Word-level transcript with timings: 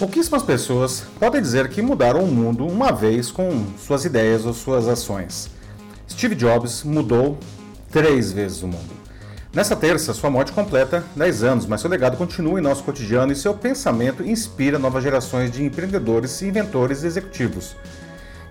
Pouquíssimas 0.00 0.42
pessoas 0.42 1.04
podem 1.18 1.42
dizer 1.42 1.68
que 1.68 1.82
mudaram 1.82 2.24
o 2.24 2.26
mundo 2.26 2.66
uma 2.66 2.90
vez 2.90 3.30
com 3.30 3.66
suas 3.76 4.06
ideias 4.06 4.46
ou 4.46 4.54
suas 4.54 4.88
ações. 4.88 5.50
Steve 6.08 6.34
Jobs 6.34 6.82
mudou 6.84 7.38
três 7.90 8.32
vezes 8.32 8.62
o 8.62 8.66
mundo. 8.66 8.88
Nessa 9.52 9.76
terça, 9.76 10.14
sua 10.14 10.30
morte 10.30 10.52
completa 10.52 11.04
10 11.14 11.42
anos, 11.42 11.66
mas 11.66 11.82
seu 11.82 11.90
legado 11.90 12.16
continua 12.16 12.58
em 12.58 12.62
nosso 12.62 12.82
cotidiano 12.82 13.30
e 13.30 13.36
seu 13.36 13.52
pensamento 13.52 14.26
inspira 14.26 14.78
novas 14.78 15.02
gerações 15.02 15.50
de 15.50 15.62
empreendedores, 15.62 16.40
inventores 16.40 17.02
e 17.02 17.06
executivos. 17.06 17.76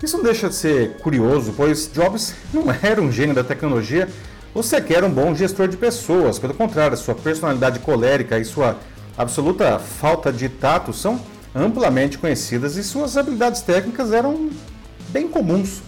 Isso 0.00 0.18
não 0.18 0.22
deixa 0.22 0.48
de 0.48 0.54
ser 0.54 0.98
curioso, 0.98 1.52
pois 1.56 1.90
Jobs 1.92 2.32
não 2.54 2.66
era 2.80 3.02
um 3.02 3.10
gênio 3.10 3.34
da 3.34 3.42
tecnologia 3.42 4.08
ou 4.54 4.62
sequer 4.62 5.02
um 5.02 5.10
bom 5.10 5.34
gestor 5.34 5.66
de 5.66 5.76
pessoas. 5.76 6.38
Pelo 6.38 6.54
contrário, 6.54 6.96
sua 6.96 7.16
personalidade 7.16 7.80
colérica 7.80 8.38
e 8.38 8.44
sua 8.44 8.76
absoluta 9.18 9.80
falta 9.80 10.32
de 10.32 10.48
tato 10.48 10.92
são 10.92 11.20
amplamente 11.54 12.18
conhecidas 12.18 12.76
e 12.76 12.84
suas 12.84 13.16
habilidades 13.16 13.60
técnicas 13.62 14.12
eram 14.12 14.50
bem 15.08 15.28
comuns. 15.28 15.82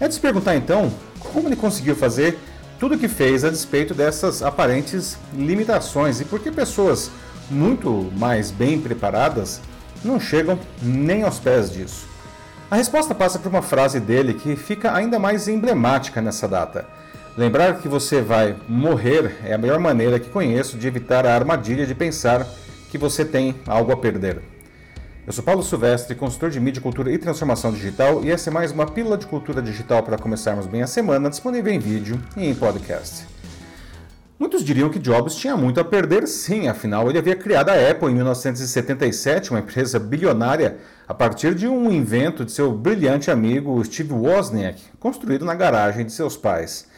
É 0.00 0.08
de 0.08 0.14
se 0.14 0.20
perguntar 0.20 0.56
então 0.56 0.92
como 1.18 1.48
ele 1.48 1.56
conseguiu 1.56 1.94
fazer 1.94 2.38
tudo 2.78 2.96
o 2.96 2.98
que 2.98 3.08
fez 3.08 3.44
a 3.44 3.50
despeito 3.50 3.94
dessas 3.94 4.42
aparentes 4.42 5.16
limitações 5.34 6.20
e 6.20 6.24
por 6.24 6.40
que 6.40 6.50
pessoas 6.50 7.10
muito 7.50 8.10
mais 8.16 8.50
bem 8.50 8.80
preparadas 8.80 9.60
não 10.04 10.18
chegam 10.18 10.58
nem 10.82 11.22
aos 11.22 11.38
pés 11.38 11.70
disso. 11.70 12.08
A 12.70 12.76
resposta 12.76 13.14
passa 13.14 13.38
por 13.38 13.50
uma 13.50 13.62
frase 13.62 14.00
dele 14.00 14.34
que 14.34 14.56
fica 14.56 14.94
ainda 14.94 15.18
mais 15.18 15.46
emblemática 15.46 16.20
nessa 16.20 16.48
data. 16.48 16.86
Lembrar 17.36 17.78
que 17.78 17.88
você 17.88 18.20
vai 18.20 18.56
morrer 18.68 19.36
é 19.44 19.52
a 19.52 19.58
melhor 19.58 19.78
maneira 19.78 20.18
que 20.18 20.30
conheço 20.30 20.76
de 20.76 20.86
evitar 20.88 21.26
a 21.26 21.34
armadilha 21.34 21.86
de 21.86 21.94
pensar 21.94 22.46
que 22.90 22.98
você 22.98 23.24
tem 23.24 23.54
algo 23.66 23.92
a 23.92 23.96
perder. 23.96 24.51
Eu 25.24 25.32
sou 25.32 25.44
Paulo 25.44 25.62
Silvestre, 25.62 26.16
consultor 26.16 26.50
de 26.50 26.58
mídia, 26.58 26.82
cultura 26.82 27.12
e 27.12 27.16
transformação 27.16 27.72
digital, 27.72 28.24
e 28.24 28.30
essa 28.32 28.50
é 28.50 28.52
mais 28.52 28.72
uma 28.72 28.90
pílula 28.90 29.16
de 29.16 29.24
cultura 29.24 29.62
digital 29.62 30.02
para 30.02 30.18
começarmos 30.18 30.66
bem 30.66 30.82
a 30.82 30.86
semana, 30.88 31.30
disponível 31.30 31.72
em 31.72 31.78
vídeo 31.78 32.20
e 32.36 32.44
em 32.44 32.52
podcast. 32.52 33.24
Muitos 34.36 34.64
diriam 34.64 34.90
que 34.90 34.98
Jobs 34.98 35.36
tinha 35.36 35.56
muito 35.56 35.78
a 35.78 35.84
perder, 35.84 36.26
sim, 36.26 36.66
afinal 36.66 37.08
ele 37.08 37.18
havia 37.18 37.36
criado 37.36 37.68
a 37.68 37.90
Apple 37.90 38.10
em 38.10 38.16
1977, 38.16 39.52
uma 39.52 39.60
empresa 39.60 40.00
bilionária, 40.00 40.78
a 41.06 41.14
partir 41.14 41.54
de 41.54 41.68
um 41.68 41.92
invento 41.92 42.44
de 42.44 42.50
seu 42.50 42.72
brilhante 42.72 43.30
amigo 43.30 43.84
Steve 43.84 44.12
Wozniak, 44.12 44.82
construído 44.98 45.44
na 45.44 45.54
garagem 45.54 46.04
de 46.04 46.10
seus 46.10 46.36
pais. 46.36 46.88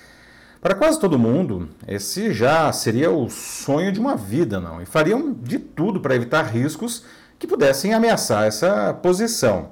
Para 0.63 0.75
quase 0.75 0.99
todo 0.99 1.19
mundo, 1.19 1.69
esse 1.87 2.33
já 2.33 2.73
seria 2.73 3.11
o 3.11 3.29
sonho 3.29 3.93
de 3.93 4.01
uma 4.01 4.17
vida, 4.17 4.59
não? 4.59 4.81
E 4.81 4.87
fariam 4.87 5.31
de 5.31 5.59
tudo 5.59 6.01
para 6.01 6.17
evitar 6.17 6.45
riscos 6.45 7.05
que 7.45 7.49
pudessem 7.49 7.93
ameaçar 7.93 8.45
essa 8.45 8.95
posição. 8.95 9.69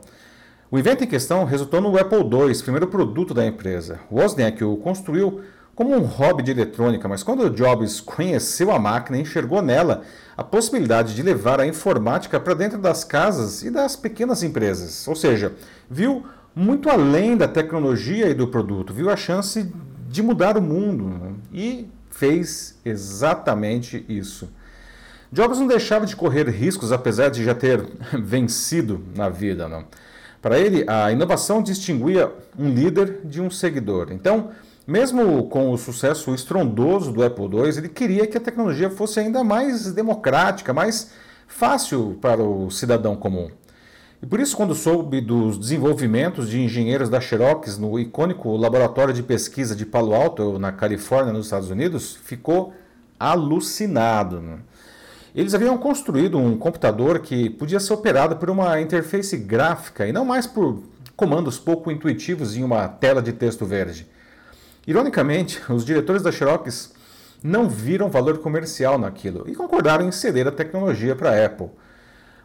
O 0.71 0.79
invento 0.79 1.05
em 1.05 1.07
questão 1.07 1.45
resultou 1.45 1.81
no 1.81 1.99
Apple 1.99 2.19
II, 2.19 2.55
primeiro 2.63 2.87
produto 2.87 3.33
da 3.33 3.47
empresa. 3.47 3.99
Wozniak 4.11 4.63
o 4.63 4.77
construiu 4.77 5.41
como 5.75 5.95
um 5.95 6.03
hobby 6.03 6.43
de 6.43 6.51
eletrônica, 6.51 7.09
mas 7.09 7.23
quando 7.23 7.49
Jobs 7.49 7.99
conheceu 7.99 8.71
a 8.71 8.79
máquina, 8.79 9.17
enxergou 9.17 9.63
nela 9.63 10.03
a 10.37 10.45
possibilidade 10.45 11.15
de 11.15 11.23
levar 11.23 11.61
a 11.61 11.67
informática 11.67 12.39
para 12.39 12.53
dentro 12.53 12.79
das 12.79 13.05
casas 13.05 13.63
e 13.63 13.71
das 13.71 13.97
pequenas 13.97 14.43
empresas. 14.43 15.09
Ou 15.09 15.17
seja, 15.17 15.55
viu 15.91 16.27
muito 16.55 16.91
além 16.91 17.39
da 17.39 17.49
tecnologia 17.49 18.29
e 18.29 18.35
do 18.35 18.49
produto, 18.49 18.93
viu 18.93 19.09
a 19.09 19.17
chance 19.17 19.73
de 20.11 20.23
mudar 20.23 20.59
o 20.59 20.63
mundo 20.63 21.09
né? 21.09 21.33
e 21.51 21.89
fez 22.11 22.79
exatamente 22.85 24.05
isso. 24.11 24.51
Jobs 25.33 25.59
não 25.59 25.67
deixava 25.67 26.05
de 26.05 26.15
correr 26.15 26.47
riscos, 26.51 26.93
apesar 26.93 27.31
de 27.31 27.43
já 27.43 27.55
ter 27.55 27.83
vencido 28.23 29.03
na 29.17 29.31
vida. 29.31 29.67
Não? 29.67 29.85
Para 30.43 30.59
ele, 30.59 30.85
a 30.87 31.11
inovação 31.11 31.63
distinguia 31.63 32.31
um 32.59 32.69
líder 32.69 33.21
de 33.25 33.41
um 33.41 33.49
seguidor. 33.49 34.09
Então, 34.11 34.51
mesmo 34.87 35.45
com 35.45 35.71
o 35.71 35.79
sucesso 35.79 36.35
estrondoso 36.35 37.13
do 37.13 37.25
Apple 37.25 37.47
II, 37.47 37.79
ele 37.79 37.89
queria 37.89 38.27
que 38.27 38.37
a 38.37 38.41
tecnologia 38.41 38.91
fosse 38.91 39.21
ainda 39.21 39.43
mais 39.43 39.91
democrática, 39.93 40.75
mais 40.75 41.13
fácil 41.49 42.19
para 42.21 42.43
o 42.43 42.71
cidadão 42.71 43.17
comum. 43.17 43.51
E 44.23 44.27
por 44.27 44.39
isso, 44.39 44.55
quando 44.57 44.75
soube 44.75 45.21
dos 45.21 45.57
desenvolvimentos 45.59 46.51
de 46.51 46.61
engenheiros 46.61 47.09
da 47.09 47.21
Xerox 47.21 47.79
no 47.79 47.99
icônico 47.99 48.55
laboratório 48.57 49.15
de 49.15 49.23
pesquisa 49.23 49.75
de 49.75 49.87
Palo 49.87 50.15
Alto, 50.15 50.59
na 50.59 50.73
Califórnia, 50.73 51.33
nos 51.33 51.47
Estados 51.47 51.71
Unidos, 51.71 52.17
ficou 52.23 52.75
alucinado. 53.19 54.61
Eles 55.35 55.55
haviam 55.55 55.79
construído 55.79 56.39
um 56.39 56.59
computador 56.59 57.21
que 57.21 57.49
podia 57.49 57.81
ser 57.81 57.95
operado 57.95 58.37
por 58.37 58.51
uma 58.51 58.79
interface 58.81 59.37
gráfica 59.37 60.07
e 60.07 60.13
não 60.13 60.25
mais 60.25 60.47
por 60.47 60.83
comandos 61.17 61.59
pouco 61.59 61.91
intuitivos 61.91 62.55
em 62.57 62.63
uma 62.63 62.87
tela 62.87 63.23
de 63.23 63.33
texto 63.33 63.65
verde. 63.65 64.07
Ironicamente, 64.87 65.63
os 65.73 65.85
diretores 65.85 66.23
da 66.23 66.31
Xerox 66.31 66.93
não 67.43 67.69
viram 67.69 68.11
valor 68.11 68.39
comercial 68.39 68.99
naquilo 68.99 69.45
e 69.49 69.55
concordaram 69.55 70.07
em 70.07 70.13
ceder 70.13 70.47
a 70.47 70.53
tecnologia 70.53 71.17
para 71.17 71.31
a 71.31 71.47
Apple. 71.47 71.71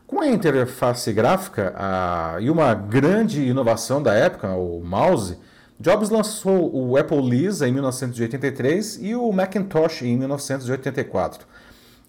Com 0.06 0.22
a 0.22 0.28
interface 0.28 1.12
gráfica 1.12 1.74
a, 1.76 2.38
e 2.40 2.50
uma 2.50 2.74
grande 2.74 3.42
inovação 3.42 4.02
da 4.02 4.14
época, 4.14 4.50
o 4.52 4.82
mouse, 4.82 5.38
Jobs 5.80 6.10
lançou 6.10 6.74
o 6.74 6.98
Apple 6.98 7.22
Lisa 7.22 7.68
em 7.68 7.72
1983 7.72 9.00
e 9.02 9.14
o 9.14 9.32
Macintosh 9.32 10.04
em 10.04 10.18
1984. 10.18 11.46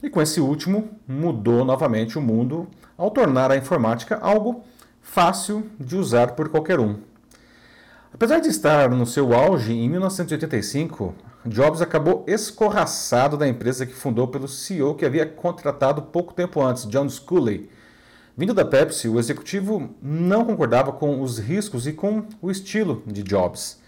E 0.03 0.09
com 0.09 0.23
esse 0.23 0.41
último, 0.41 0.91
mudou 1.07 1.65
novamente 1.65 2.17
o 2.17 2.23
mundo 2.23 2.69
ao 2.97 3.11
tornar 3.11 3.51
a 3.51 3.57
informática 3.57 4.17
algo 4.21 4.63
fácil 5.03 5.67
de 5.79 5.97
usar 5.97 6.33
por 6.33 6.49
qualquer 6.49 6.79
um. 6.79 6.97
Apesar 8.13 8.39
de 8.41 8.49
estar 8.49 8.91
no 8.91 9.05
seu 9.05 9.35
auge 9.35 9.73
em 9.73 9.89
1985, 9.89 11.15
Jobs 11.45 11.83
acabou 11.83 12.25
escorraçado 12.27 13.37
da 13.37 13.49
empresa 13.49 13.87
que 13.87 13.93
fundou 13.93 14.29
pelo 14.29 14.47
CEO 14.47 14.95
que 14.95 15.05
havia 15.05 15.27
contratado 15.27 16.03
pouco 16.03 16.33
tempo 16.33 16.63
antes, 16.63 16.87
John 16.87 17.09
Sculley. 17.09 17.69
Vindo 18.37 18.55
da 18.55 18.65
Pepsi, 18.65 19.09
o 19.09 19.19
executivo 19.19 19.91
não 20.01 20.45
concordava 20.45 20.93
com 20.93 21.21
os 21.21 21.39
riscos 21.39 21.87
e 21.89 21.93
com 21.93 22.25
o 22.41 22.51
estilo 22.51 23.03
de 23.05 23.23
Jobs. 23.23 23.81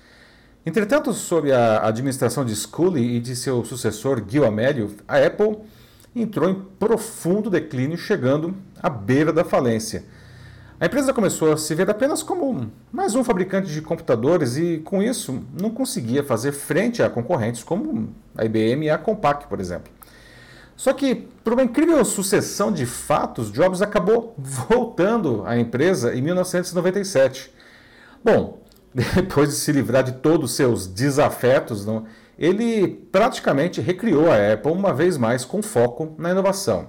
Entretanto, 0.67 1.13
sob 1.13 1.53
a 1.53 1.87
administração 1.87 2.45
de 2.45 2.55
Sculley 2.55 3.17
e 3.17 3.21
de 3.21 3.35
seu 3.37 3.65
sucessor 3.65 4.23
Gil 4.29 4.45
Amelio, 4.45 4.95
a 5.07 5.19
Apple 5.19 5.57
entrou 6.15 6.49
em 6.49 6.55
profundo 6.79 7.49
declínio, 7.49 7.97
chegando 7.97 8.57
à 8.83 8.89
beira 8.89 9.33
da 9.33 9.45
falência. 9.45 10.05
A 10.81 10.87
empresa 10.87 11.13
começou 11.13 11.53
a 11.53 11.59
se 11.59 11.75
ver 11.75 11.91
apenas 11.91 12.23
como 12.23 12.73
mais 12.91 13.15
um 13.15 13.23
fabricante 13.23 13.71
de 13.71 13.83
computadores 13.83 14.57
e, 14.57 14.79
com 14.79 15.03
isso, 15.03 15.45
não 15.61 15.71
conseguia 15.71 16.25
fazer 16.25 16.53
frente 16.53 17.03
a 17.03 17.11
concorrentes 17.11 17.63
como 17.63 18.15
a 18.35 18.45
IBM 18.47 18.87
e 18.87 18.91
a 18.91 18.97
Compaq, 18.97 19.47
por 19.47 19.61
exemplo. 19.61 19.93
Só 20.75 20.95
que, 20.95 21.29
por 21.45 21.53
uma 21.53 21.63
incrível 21.63 22.03
sucessão 22.03 22.73
de 22.73 22.87
fatos, 22.87 23.53
Jobs 23.53 23.83
acabou 23.83 24.35
voltando 24.39 25.43
à 25.45 25.59
empresa 25.59 26.15
em 26.15 26.23
1997. 26.23 27.53
Bom, 28.25 28.63
depois 29.15 29.51
de 29.51 29.57
se 29.57 29.73
livrar 29.73 30.03
de 30.03 30.13
todos 30.13 30.51
os 30.51 30.57
seus 30.57 30.87
desafetos, 30.87 31.85
não, 31.85 32.07
ele 32.41 32.89
praticamente 33.13 33.83
recriou 33.83 34.33
a 34.33 34.55
Apple 34.55 34.73
uma 34.73 34.95
vez 34.95 35.19
mais 35.19 35.45
com 35.45 35.63
foco 35.63 36.15
na 36.17 36.31
inovação. 36.31 36.89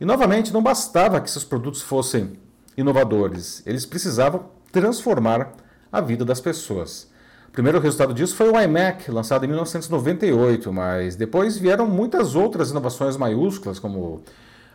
E 0.00 0.04
novamente, 0.04 0.50
não 0.50 0.62
bastava 0.62 1.20
que 1.20 1.30
seus 1.30 1.44
produtos 1.44 1.82
fossem 1.82 2.32
inovadores, 2.74 3.62
eles 3.66 3.84
precisavam 3.84 4.46
transformar 4.72 5.52
a 5.92 6.00
vida 6.00 6.24
das 6.24 6.40
pessoas. 6.40 7.10
O 7.48 7.52
primeiro 7.52 7.80
resultado 7.80 8.14
disso 8.14 8.34
foi 8.34 8.48
o 8.50 8.58
iMac, 8.58 9.10
lançado 9.10 9.44
em 9.44 9.48
1998, 9.48 10.72
mas 10.72 11.16
depois 11.16 11.58
vieram 11.58 11.86
muitas 11.86 12.34
outras 12.34 12.70
inovações 12.70 13.16
maiúsculas, 13.16 13.78
como 13.78 14.22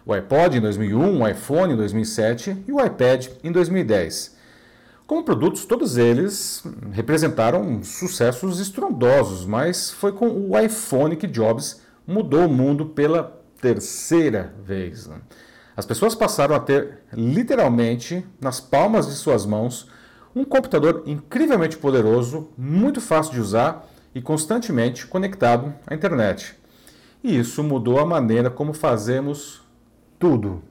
o 0.06 0.14
iPod 0.14 0.58
em 0.58 0.62
2001, 0.62 1.22
o 1.22 1.28
iPhone 1.28 1.74
em 1.74 1.78
2007 1.78 2.66
e 2.68 2.72
o 2.72 2.84
iPad 2.84 3.28
em 3.44 3.52
2010. 3.52 4.36
Como 5.06 5.24
produtos, 5.24 5.66
todos 5.66 5.98
eles 5.98 6.64
representaram 6.92 7.84
sucessos 7.84 8.60
estrondosos, 8.60 9.46
mas 9.46 9.92
foi 9.92 10.14
com 10.14 10.30
o 10.30 10.58
iPhone 10.58 11.18
que 11.18 11.28
Jobs 11.28 11.82
mudou 12.08 12.46
o 12.46 12.50
mundo 12.50 12.86
pela 12.86 13.42
terceira 13.60 14.54
vez. 14.64 15.08
Né? 15.08 15.18
As 15.76 15.86
pessoas 15.86 16.16
passaram 16.16 16.56
a 16.56 16.60
ter, 16.60 17.00
literalmente, 17.12 18.26
nas 18.40 18.62
palmas 18.62 19.08
de 19.08 19.14
suas 19.14 19.46
mãos, 19.46 19.90
um 20.34 20.46
computador 20.46 21.04
incrivelmente 21.06 21.78
poderoso, 21.78 22.50
muito 22.58 23.02
fácil 23.02 23.34
de 23.34 23.42
usar 23.42 23.88
e 24.16 24.22
constantemente 24.22 25.06
conectado 25.06 25.74
à 25.86 25.94
internet. 25.94 26.56
E 27.22 27.38
isso 27.38 27.62
mudou 27.62 28.00
a 28.00 28.06
maneira 28.06 28.50
como 28.50 28.74
fazemos 28.74 29.62
tudo. 30.18 30.64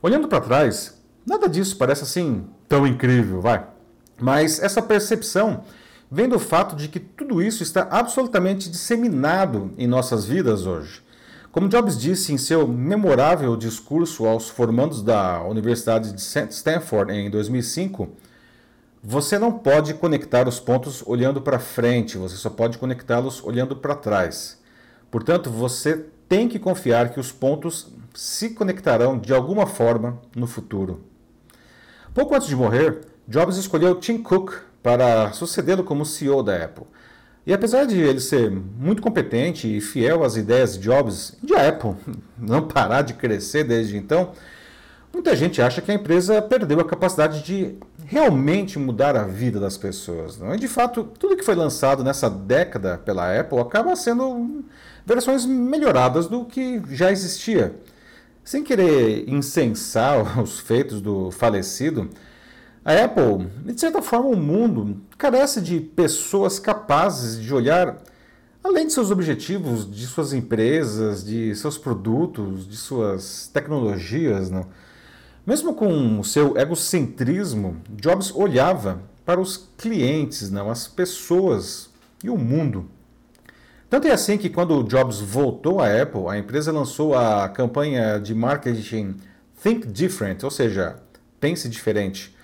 Olhando 0.00 0.28
para 0.28 0.40
trás, 0.40 0.95
nada 1.26 1.48
disso 1.48 1.76
parece 1.76 2.04
assim 2.04 2.46
tão 2.68 2.86
incrível, 2.86 3.40
vai. 3.40 3.66
Mas 4.18 4.60
essa 4.60 4.80
percepção 4.80 5.64
vem 6.10 6.28
do 6.28 6.38
fato 6.38 6.76
de 6.76 6.88
que 6.88 7.00
tudo 7.00 7.42
isso 7.42 7.62
está 7.62 7.88
absolutamente 7.90 8.70
disseminado 8.70 9.72
em 9.76 9.86
nossas 9.86 10.24
vidas 10.24 10.64
hoje. 10.66 11.02
Como 11.50 11.68
Jobs 11.68 11.98
disse 11.98 12.32
em 12.32 12.38
seu 12.38 12.68
memorável 12.68 13.56
discurso 13.56 14.26
aos 14.26 14.48
formandos 14.48 15.02
da 15.02 15.42
Universidade 15.42 16.12
de 16.12 16.20
Stanford 16.20 17.12
em 17.12 17.30
2005, 17.30 18.08
você 19.02 19.38
não 19.38 19.52
pode 19.52 19.94
conectar 19.94 20.46
os 20.46 20.60
pontos 20.60 21.02
olhando 21.06 21.40
para 21.40 21.58
frente, 21.58 22.18
você 22.18 22.36
só 22.36 22.50
pode 22.50 22.76
conectá-los 22.76 23.42
olhando 23.42 23.76
para 23.76 23.94
trás. 23.94 24.58
Portanto, 25.10 25.48
você 25.48 26.04
tem 26.28 26.48
que 26.48 26.58
confiar 26.58 27.10
que 27.10 27.20
os 27.20 27.32
pontos 27.32 27.92
se 28.14 28.50
conectarão 28.50 29.18
de 29.18 29.32
alguma 29.32 29.66
forma 29.66 30.20
no 30.34 30.46
futuro. 30.46 31.04
Pouco 32.16 32.34
antes 32.34 32.48
de 32.48 32.56
morrer, 32.56 33.00
Jobs 33.28 33.58
escolheu 33.58 33.94
Tim 33.96 34.16
Cook 34.16 34.54
para 34.82 35.32
sucedê-lo 35.32 35.84
como 35.84 36.06
CEO 36.06 36.42
da 36.42 36.64
Apple. 36.64 36.86
E 37.46 37.52
apesar 37.52 37.84
de 37.84 38.00
ele 38.00 38.20
ser 38.20 38.50
muito 38.50 39.02
competente 39.02 39.68
e 39.68 39.82
fiel 39.82 40.24
às 40.24 40.34
ideias 40.34 40.78
de 40.78 40.84
Jobs 40.84 41.36
e 41.42 41.46
de 41.46 41.54
Apple 41.54 41.94
não 42.38 42.66
parar 42.66 43.02
de 43.02 43.12
crescer 43.12 43.64
desde 43.64 43.98
então, 43.98 44.32
muita 45.12 45.36
gente 45.36 45.60
acha 45.60 45.82
que 45.82 45.90
a 45.90 45.94
empresa 45.94 46.40
perdeu 46.40 46.80
a 46.80 46.86
capacidade 46.86 47.42
de 47.42 47.76
realmente 48.06 48.78
mudar 48.78 49.14
a 49.14 49.24
vida 49.24 49.60
das 49.60 49.76
pessoas. 49.76 50.38
Não? 50.38 50.54
E 50.54 50.58
de 50.58 50.68
fato, 50.68 51.04
tudo 51.18 51.36
que 51.36 51.44
foi 51.44 51.54
lançado 51.54 52.02
nessa 52.02 52.30
década 52.30 52.96
pela 52.96 53.38
Apple 53.38 53.58
acaba 53.58 53.94
sendo 53.94 54.64
versões 55.04 55.44
melhoradas 55.44 56.28
do 56.28 56.46
que 56.46 56.80
já 56.92 57.12
existia. 57.12 57.74
Sem 58.46 58.62
querer 58.62 59.28
incensar 59.28 60.38
os 60.40 60.60
feitos 60.60 61.00
do 61.00 61.32
falecido, 61.32 62.08
a 62.84 62.92
Apple, 62.92 63.48
de 63.64 63.80
certa 63.80 64.00
forma, 64.00 64.28
o 64.28 64.36
mundo 64.36 65.02
carece 65.18 65.60
de 65.60 65.80
pessoas 65.80 66.60
capazes 66.60 67.42
de 67.42 67.52
olhar 67.52 68.00
além 68.62 68.86
de 68.86 68.92
seus 68.92 69.10
objetivos, 69.10 69.90
de 69.90 70.06
suas 70.06 70.32
empresas, 70.32 71.24
de 71.24 71.56
seus 71.56 71.76
produtos, 71.76 72.68
de 72.68 72.76
suas 72.76 73.50
tecnologias. 73.52 74.48
Não? 74.48 74.64
Mesmo 75.44 75.74
com 75.74 76.20
o 76.20 76.24
seu 76.24 76.56
egocentrismo, 76.56 77.78
Jobs 77.90 78.32
olhava 78.32 79.02
para 79.24 79.40
os 79.40 79.68
clientes, 79.76 80.52
não, 80.52 80.70
as 80.70 80.86
pessoas 80.86 81.90
e 82.22 82.30
o 82.30 82.38
mundo. 82.38 82.88
Tanto 83.88 84.08
é 84.08 84.10
assim 84.10 84.36
que 84.36 84.50
quando 84.50 84.82
Jobs 84.82 85.20
voltou 85.20 85.80
à 85.80 86.02
Apple, 86.02 86.28
a 86.28 86.36
empresa 86.36 86.72
lançou 86.72 87.14
a 87.14 87.48
campanha 87.48 88.18
de 88.18 88.34
marketing 88.34 89.16
Think 89.62 89.86
Different, 89.86 90.42
ou 90.42 90.50
seja, 90.50 90.96
pense 91.38 91.68
diferente. 91.68 92.34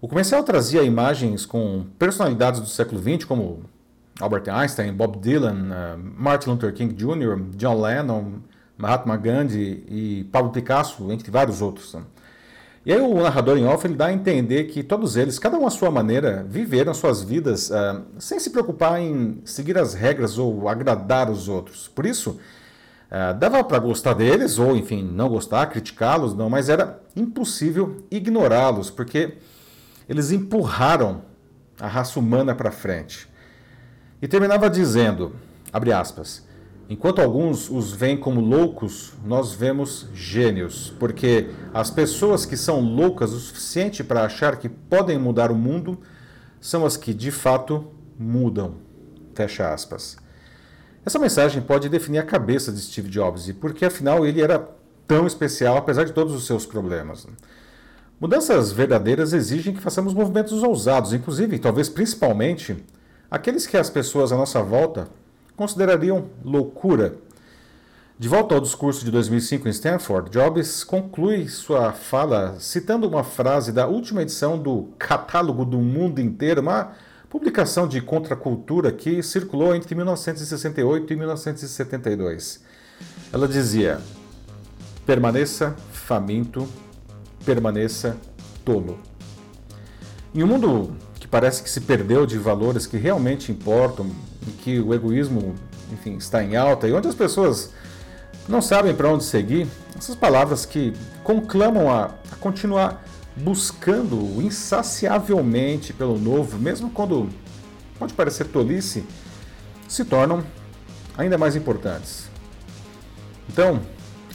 O 0.00 0.08
comercial 0.08 0.42
trazia 0.42 0.82
imagens 0.82 1.44
com 1.44 1.84
personalidades 1.98 2.60
do 2.60 2.66
século 2.66 2.98
XX, 2.98 3.26
como 3.26 3.62
Albert 4.18 4.48
Einstein, 4.48 4.92
Bob 4.94 5.18
Dylan, 5.18 5.68
uh, 5.70 5.98
Martin 5.98 6.50
Luther 6.50 6.72
King 6.72 6.94
Jr., 6.94 7.38
John 7.56 7.78
Lennon, 7.80 8.40
Mahatma 8.78 9.18
Gandhi 9.18 9.84
e 9.86 10.24
Pablo 10.32 10.50
Picasso, 10.50 11.12
entre 11.12 11.30
vários 11.30 11.60
outros. 11.60 11.94
E 12.84 12.92
aí 12.92 13.00
o 13.00 13.22
narrador 13.22 13.58
em 13.58 13.66
off 13.66 13.86
ele 13.86 13.94
dá 13.94 14.06
a 14.06 14.12
entender 14.12 14.64
que 14.64 14.82
todos 14.82 15.14
eles, 15.16 15.38
cada 15.38 15.58
um 15.58 15.66
à 15.66 15.70
sua 15.70 15.90
maneira, 15.90 16.46
viveram 16.48 16.94
suas 16.94 17.22
vidas 17.22 17.68
uh, 17.68 18.02
sem 18.18 18.40
se 18.40 18.48
preocupar 18.48 18.98
em 18.98 19.42
seguir 19.44 19.76
as 19.76 19.92
regras 19.92 20.38
ou 20.38 20.66
agradar 20.66 21.30
os 21.30 21.46
outros. 21.46 21.88
Por 21.88 22.06
isso, 22.06 22.40
uh, 23.10 23.38
dava 23.38 23.62
para 23.62 23.78
gostar 23.78 24.14
deles, 24.14 24.58
ou 24.58 24.74
enfim, 24.74 25.02
não 25.02 25.28
gostar, 25.28 25.66
criticá-los, 25.66 26.34
não, 26.34 26.48
mas 26.48 26.70
era 26.70 26.98
impossível 27.14 28.02
ignorá-los, 28.10 28.88
porque 28.88 29.34
eles 30.08 30.30
empurraram 30.30 31.20
a 31.78 31.86
raça 31.86 32.18
humana 32.18 32.54
para 32.54 32.70
frente. 32.70 33.28
E 34.22 34.26
terminava 34.26 34.70
dizendo, 34.70 35.34
abre 35.70 35.92
aspas, 35.92 36.46
enquanto 36.90 37.22
alguns 37.22 37.70
os 37.70 37.92
veem 37.92 38.16
como 38.16 38.40
loucos, 38.40 39.12
nós 39.24 39.52
vemos 39.52 40.08
gênios, 40.12 40.92
porque 40.98 41.48
as 41.72 41.88
pessoas 41.88 42.44
que 42.44 42.56
são 42.56 42.80
loucas 42.80 43.32
o 43.32 43.38
suficiente 43.38 44.02
para 44.02 44.24
achar 44.24 44.56
que 44.56 44.68
podem 44.68 45.16
mudar 45.16 45.52
o 45.52 45.54
mundo 45.54 46.00
são 46.60 46.84
as 46.84 46.96
que 46.96 47.14
de 47.14 47.30
fato 47.30 47.86
mudam. 48.18 48.74
Fecha 49.34 49.72
aspas. 49.72 50.16
Essa 51.06 51.18
mensagem 51.18 51.62
pode 51.62 51.88
definir 51.88 52.18
a 52.18 52.24
cabeça 52.24 52.72
de 52.72 52.80
Steve 52.80 53.08
Jobs 53.08 53.48
e 53.48 53.54
porque 53.54 53.84
afinal 53.84 54.26
ele 54.26 54.42
era 54.42 54.68
tão 55.06 55.28
especial 55.28 55.76
apesar 55.76 56.04
de 56.04 56.12
todos 56.12 56.34
os 56.34 56.44
seus 56.44 56.66
problemas. 56.66 57.24
Mudanças 58.20 58.72
verdadeiras 58.72 59.32
exigem 59.32 59.72
que 59.72 59.80
façamos 59.80 60.12
movimentos 60.12 60.62
ousados, 60.62 61.12
inclusive, 61.12 61.58
talvez 61.58 61.88
principalmente, 61.88 62.84
aqueles 63.30 63.64
que 63.64 63.76
as 63.76 63.88
pessoas 63.88 64.32
à 64.32 64.36
nossa 64.36 64.60
volta 64.60 65.08
considerariam 65.60 66.30
loucura. 66.42 67.16
De 68.18 68.26
volta 68.26 68.54
ao 68.54 68.62
discurso 68.62 69.04
de 69.04 69.10
2005 69.10 69.68
em 69.68 69.70
Stanford, 69.70 70.30
Jobs 70.30 70.82
conclui 70.82 71.48
sua 71.48 71.92
fala 71.92 72.56
citando 72.58 73.06
uma 73.06 73.22
frase 73.22 73.70
da 73.70 73.86
última 73.86 74.22
edição 74.22 74.58
do 74.58 74.88
Catálogo 74.98 75.66
do 75.66 75.76
Mundo 75.76 76.18
Inteiro, 76.18 76.62
uma 76.62 76.92
publicação 77.28 77.86
de 77.86 78.00
contracultura 78.00 78.90
que 78.90 79.22
circulou 79.22 79.74
entre 79.74 79.94
1968 79.94 81.12
e 81.12 81.16
1972. 81.16 82.64
Ela 83.30 83.46
dizia: 83.46 84.00
permaneça 85.04 85.76
faminto 85.92 86.66
permaneça 87.44 88.16
tolo. 88.64 88.98
Em 90.34 90.42
um 90.42 90.46
mundo 90.46 90.96
que 91.20 91.28
parece 91.28 91.62
que 91.62 91.70
se 91.70 91.82
perdeu 91.82 92.24
de 92.24 92.38
valores 92.38 92.86
que 92.86 92.96
realmente 92.96 93.52
importam, 93.52 94.06
em 94.48 94.50
que 94.52 94.80
o 94.80 94.94
egoísmo, 94.94 95.54
enfim, 95.92 96.16
está 96.16 96.42
em 96.42 96.56
alta 96.56 96.88
e 96.88 96.92
onde 96.92 97.06
as 97.06 97.14
pessoas 97.14 97.70
não 98.48 98.62
sabem 98.62 98.94
para 98.94 99.08
onde 99.08 99.22
seguir, 99.22 99.68
essas 99.96 100.16
palavras 100.16 100.64
que 100.64 100.94
conclamam 101.22 101.90
a, 101.90 102.06
a 102.32 102.36
continuar 102.40 103.04
buscando 103.36 104.42
insaciavelmente 104.42 105.92
pelo 105.92 106.18
novo, 106.18 106.58
mesmo 106.58 106.90
quando 106.90 107.28
pode 107.98 108.14
parecer 108.14 108.46
tolice, 108.46 109.04
se 109.86 110.04
tornam 110.04 110.42
ainda 111.16 111.36
mais 111.36 111.54
importantes. 111.54 112.30
Então, 113.48 113.80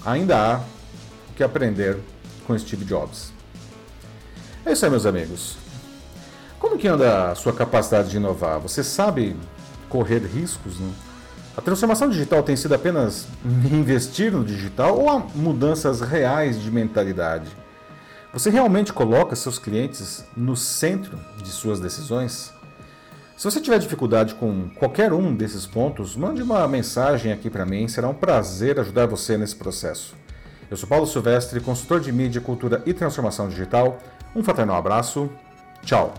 ainda 0.05 0.37
há 0.37 0.57
o 1.31 1.33
que 1.35 1.43
aprender 1.43 1.97
com 2.45 2.57
Steve 2.57 2.85
Jobs. 2.85 3.33
É 4.65 4.71
isso 4.71 4.85
aí, 4.85 4.91
meus 4.91 5.05
amigos. 5.05 5.64
Como 6.65 6.79
que 6.79 6.87
anda 6.87 7.29
a 7.29 7.35
sua 7.35 7.53
capacidade 7.53 8.09
de 8.09 8.17
inovar? 8.17 8.59
Você 8.59 8.83
sabe 8.83 9.35
correr 9.87 10.17
riscos? 10.25 10.79
Né? 10.79 10.91
A 11.55 11.61
transformação 11.61 12.09
digital 12.09 12.41
tem 12.41 12.55
sido 12.55 12.73
apenas 12.73 13.27
investir 13.71 14.31
no 14.31 14.43
digital 14.43 14.97
ou 14.97 15.07
há 15.07 15.19
mudanças 15.35 16.01
reais 16.01 16.59
de 16.59 16.71
mentalidade? 16.71 17.45
Você 18.33 18.49
realmente 18.49 18.91
coloca 18.91 19.35
seus 19.35 19.59
clientes 19.59 20.25
no 20.35 20.55
centro 20.55 21.19
de 21.37 21.49
suas 21.49 21.79
decisões? 21.79 22.51
Se 23.37 23.43
você 23.43 23.61
tiver 23.61 23.77
dificuldade 23.77 24.33
com 24.33 24.67
qualquer 24.69 25.13
um 25.13 25.35
desses 25.35 25.67
pontos, 25.67 26.15
mande 26.15 26.41
uma 26.41 26.67
mensagem 26.67 27.31
aqui 27.31 27.47
para 27.47 27.63
mim, 27.63 27.87
será 27.87 28.09
um 28.09 28.15
prazer 28.15 28.79
ajudar 28.79 29.05
você 29.05 29.37
nesse 29.37 29.55
processo. 29.55 30.15
Eu 30.69 30.75
sou 30.75 30.89
Paulo 30.89 31.05
Silvestre, 31.05 31.59
consultor 31.59 31.99
de 31.99 32.11
mídia, 32.11 32.41
cultura 32.41 32.81
e 32.87 32.93
transformação 32.93 33.47
digital. 33.49 33.99
Um 34.35 34.43
fraternal 34.43 34.77
abraço. 34.77 35.29
Ciao! 35.83 36.13